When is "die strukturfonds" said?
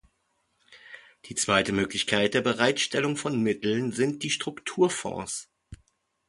4.23-5.51